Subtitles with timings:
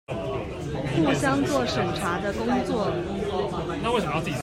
[0.95, 2.89] 互相做審查的工作